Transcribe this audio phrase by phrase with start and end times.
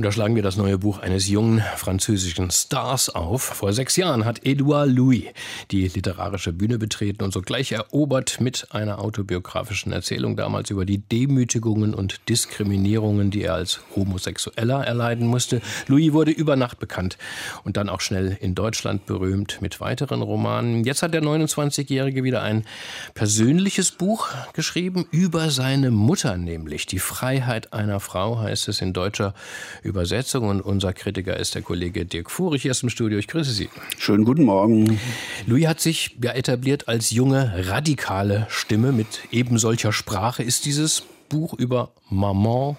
[0.00, 3.42] und da schlagen wir das neue Buch eines jungen französischen Stars auf.
[3.42, 5.24] Vor sechs Jahren hat Edouard Louis
[5.70, 11.92] die literarische Bühne betreten und sogleich erobert mit einer autobiografischen Erzählung damals über die Demütigungen
[11.92, 15.60] und Diskriminierungen, die er als Homosexueller erleiden musste.
[15.86, 17.18] Louis wurde über Nacht bekannt
[17.64, 20.84] und dann auch schnell in Deutschland berühmt mit weiteren Romanen.
[20.84, 22.64] Jetzt hat der 29-Jährige wieder ein
[23.12, 29.34] persönliches Buch geschrieben über seine Mutter, nämlich Die Freiheit einer Frau heißt es in deutscher
[29.82, 29.89] Übersetzung.
[29.92, 33.18] Und unser Kritiker ist der Kollege Dirk Furich hier ist im Studio.
[33.18, 33.68] Ich grüße Sie.
[33.98, 34.98] Schönen guten Morgen.
[35.46, 40.42] Louis hat sich ja etabliert als junge, radikale Stimme mit eben solcher Sprache.
[40.42, 42.76] Ist dieses Buch über Maman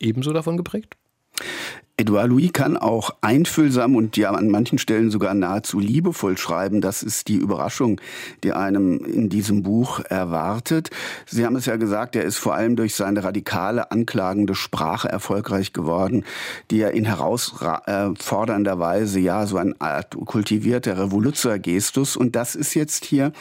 [0.00, 0.96] ebenso davon geprägt?
[1.96, 6.80] Edouard Louis kann auch einfühlsam und ja an manchen Stellen sogar nahezu liebevoll schreiben.
[6.80, 8.00] Das ist die Überraschung,
[8.42, 10.90] die einem in diesem Buch erwartet.
[11.24, 15.72] Sie haben es ja gesagt, er ist vor allem durch seine radikale, anklagende Sprache erfolgreich
[15.72, 16.24] geworden,
[16.72, 22.16] die er in herausfordernder Weise, ja, so eine Art kultivierter Revoluzer-Gestus.
[22.16, 23.32] Und das ist jetzt hier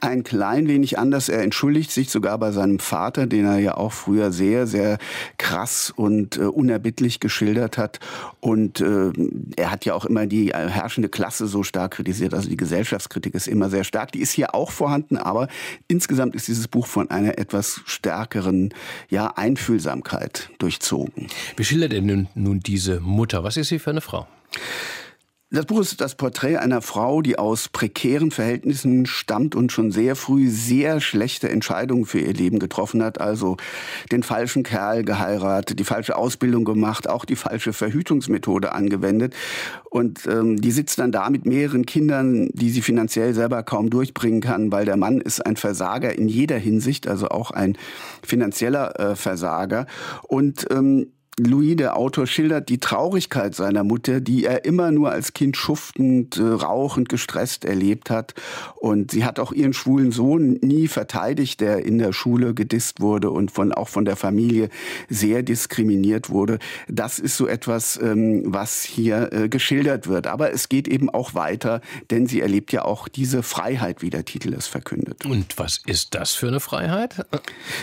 [0.00, 1.28] ein klein wenig anders.
[1.28, 4.98] Er entschuldigt sich sogar bei seinem Vater, den er ja auch früher sehr, sehr
[5.38, 8.00] krass und äh, unerbittlich geschildert hat hat.
[8.40, 9.12] Und äh,
[9.56, 12.34] er hat ja auch immer die äh, herrschende Klasse so stark kritisiert.
[12.34, 14.12] Also die Gesellschaftskritik ist immer sehr stark.
[14.12, 15.48] Die ist hier auch vorhanden, aber
[15.88, 18.72] insgesamt ist dieses Buch von einer etwas stärkeren
[19.08, 21.28] ja, Einfühlsamkeit durchzogen.
[21.56, 23.44] Wie schildert er nun, nun diese Mutter?
[23.44, 24.26] Was ist sie für eine Frau?
[25.54, 30.16] Das Buch ist das Porträt einer Frau, die aus prekären Verhältnissen stammt und schon sehr
[30.16, 33.20] früh sehr schlechte Entscheidungen für ihr Leben getroffen hat.
[33.20, 33.58] Also
[34.10, 39.34] den falschen Kerl geheiratet, die falsche Ausbildung gemacht, auch die falsche Verhütungsmethode angewendet.
[39.90, 44.40] Und ähm, die sitzt dann da mit mehreren Kindern, die sie finanziell selber kaum durchbringen
[44.40, 47.76] kann, weil der Mann ist ein Versager in jeder Hinsicht, also auch ein
[48.22, 49.86] finanzieller äh, Versager.
[50.22, 51.08] Und ähm,
[51.44, 56.36] Louis, der Autor, schildert die Traurigkeit seiner Mutter, die er immer nur als Kind schuftend,
[56.36, 58.34] äh, rauchend, gestresst erlebt hat.
[58.76, 63.30] Und sie hat auch ihren schwulen Sohn nie verteidigt, der in der Schule gedisst wurde
[63.30, 64.68] und von, auch von der Familie
[65.08, 66.58] sehr diskriminiert wurde.
[66.88, 70.26] Das ist so etwas, ähm, was hier äh, geschildert wird.
[70.26, 71.80] Aber es geht eben auch weiter,
[72.10, 75.24] denn sie erlebt ja auch diese Freiheit, wie der Titel es verkündet.
[75.26, 77.26] Und was ist das für eine Freiheit?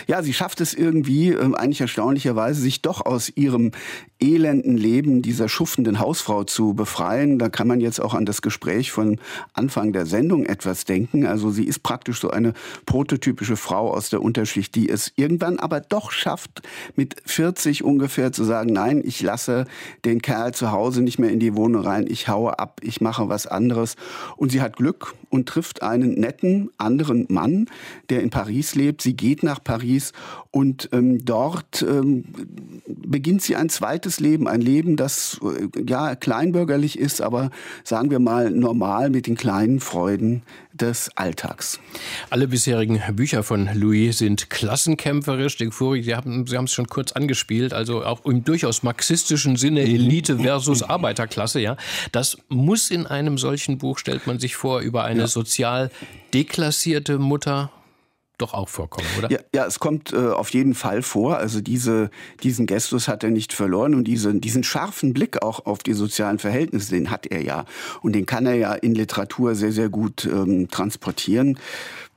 [0.06, 3.72] Ja, sie schafft es irgendwie, äh, eigentlich erstaunlicherweise, sich doch aus ihrem
[4.20, 7.38] elenden Leben dieser schuftenden Hausfrau zu befreien.
[7.38, 9.18] Da kann man jetzt auch an das Gespräch von
[9.54, 11.26] Anfang der Sendung etwas denken.
[11.26, 12.52] Also sie ist praktisch so eine
[12.86, 16.62] prototypische Frau aus der Unterschicht, die es irgendwann aber doch schafft,
[16.96, 19.64] mit 40 ungefähr zu sagen, nein, ich lasse
[20.04, 23.28] den Kerl zu Hause nicht mehr in die Wohnung rein, ich haue ab, ich mache
[23.28, 23.96] was anderes.
[24.36, 27.66] Und sie hat Glück und trifft einen netten anderen Mann,
[28.10, 29.00] der in Paris lebt.
[29.00, 30.12] Sie geht nach Paris
[30.50, 32.24] und ähm, dort ähm,
[32.86, 37.50] beginnt sie ein zweites Leben, ein Leben, das äh, ja kleinbürgerlich ist, aber
[37.84, 40.42] sagen wir mal normal mit den kleinen Freuden
[40.72, 41.78] des Alltags.
[42.30, 45.56] Alle bisherigen Bücher von Louis sind klassenkämpferisch.
[45.56, 49.56] Den vorigen, Sie haben, Sie haben es schon kurz angespielt, also auch im durchaus marxistischen
[49.56, 51.60] Sinne Elite versus Arbeiterklasse.
[51.60, 51.76] Ja,
[52.12, 55.26] das muss in einem solchen Buch stellt man sich vor über eine ja.
[55.26, 55.90] sozial
[56.32, 57.70] deklassierte Mutter
[58.40, 59.30] doch auch vorkommen, oder?
[59.30, 61.36] Ja, ja es kommt äh, auf jeden Fall vor.
[61.36, 62.10] Also diese,
[62.42, 66.38] diesen Gestus hat er nicht verloren und diese, diesen scharfen Blick auch auf die sozialen
[66.38, 67.64] Verhältnisse, den hat er ja.
[68.02, 71.58] Und den kann er ja in Literatur sehr, sehr gut ähm, transportieren.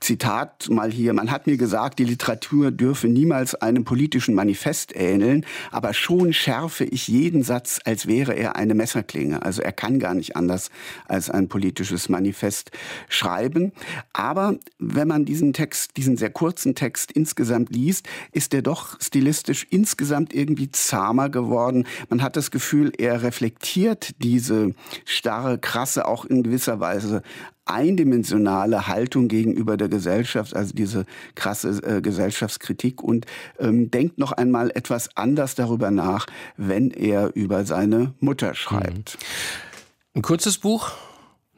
[0.04, 5.46] Zitat mal hier, man hat mir gesagt, die Literatur dürfe niemals einem politischen Manifest ähneln,
[5.70, 9.40] aber schon schärfe ich jeden Satz, als wäre er eine Messerklinge.
[9.40, 10.70] Also er kann gar nicht anders
[11.06, 12.70] als ein politisches Manifest
[13.08, 13.72] schreiben.
[14.12, 19.66] Aber wenn man diesen Text, diesen sehr kurzen Text insgesamt liest, ist er doch stilistisch
[19.70, 21.86] insgesamt irgendwie zahmer geworden.
[22.10, 24.74] Man hat das Gefühl, er reflektiert diese
[25.06, 27.22] starre, krasse, auch in gewisser Weise
[27.66, 33.26] eindimensionale Haltung gegenüber der Gesellschaft, also diese krasse äh, Gesellschaftskritik und
[33.58, 36.26] ähm, denkt noch einmal etwas anders darüber nach,
[36.56, 39.18] wenn er über seine Mutter schreibt.
[39.18, 40.18] Mhm.
[40.18, 40.92] Ein kurzes Buch,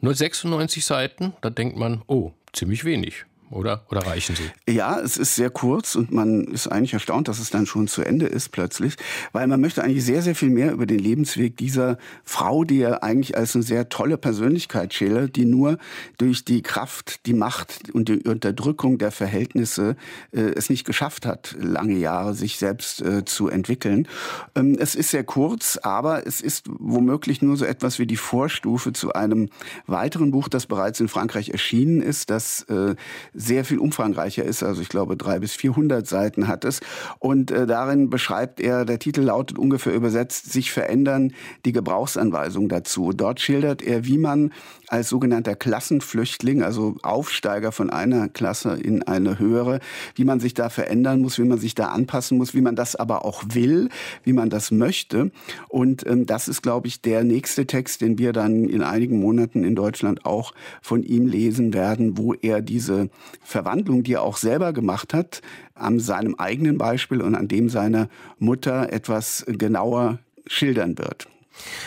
[0.00, 3.84] nur 96 Seiten, da denkt man, oh, ziemlich wenig oder?
[3.90, 4.50] Oder reichen sie?
[4.72, 8.02] Ja, es ist sehr kurz und man ist eigentlich erstaunt, dass es dann schon zu
[8.02, 8.96] Ende ist plötzlich,
[9.32, 13.02] weil man möchte eigentlich sehr, sehr viel mehr über den Lebensweg dieser Frau, die er
[13.04, 15.78] eigentlich als eine sehr tolle Persönlichkeit schildert, die nur
[16.18, 19.96] durch die Kraft, die Macht und die Unterdrückung der Verhältnisse
[20.32, 24.08] äh, es nicht geschafft hat, lange Jahre sich selbst äh, zu entwickeln.
[24.56, 28.92] Ähm, es ist sehr kurz, aber es ist womöglich nur so etwas wie die Vorstufe
[28.92, 29.50] zu einem
[29.86, 32.96] weiteren Buch, das bereits in Frankreich erschienen ist, das äh,
[33.36, 34.62] sehr viel umfangreicher ist.
[34.62, 36.80] Also ich glaube, drei bis 400 Seiten hat es.
[37.18, 41.32] Und äh, darin beschreibt er, der Titel lautet ungefähr übersetzt, sich verändern,
[41.64, 43.12] die Gebrauchsanweisung dazu.
[43.12, 44.52] Dort schildert er, wie man
[44.88, 49.80] als sogenannter Klassenflüchtling, also Aufsteiger von einer Klasse in eine höhere,
[50.14, 52.96] wie man sich da verändern muss, wie man sich da anpassen muss, wie man das
[52.96, 53.88] aber auch will,
[54.24, 55.30] wie man das möchte.
[55.68, 59.64] Und ähm, das ist, glaube ich, der nächste Text, den wir dann in einigen Monaten
[59.64, 63.10] in Deutschland auch von ihm lesen werden, wo er diese
[63.42, 65.42] Verwandlung, die er auch selber gemacht hat,
[65.74, 68.08] an seinem eigenen Beispiel und an dem seiner
[68.38, 71.28] Mutter etwas genauer schildern wird.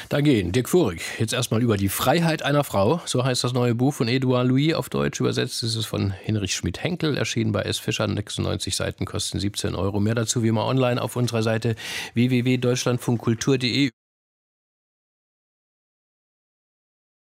[0.09, 3.01] Da gehen Dirk Vorig jetzt erstmal über die Freiheit einer Frau.
[3.05, 5.19] So heißt das neue Buch von Edouard Louis auf Deutsch.
[5.19, 7.77] Übersetzt ist es von Hinrich Schmidt-Henkel, erschienen bei S.
[7.77, 8.07] Fischer.
[8.07, 9.99] 96 Seiten kosten 17 Euro.
[9.99, 11.75] Mehr dazu wie immer online auf unserer Seite
[12.13, 13.91] www.deutschlandfunkkultur.de.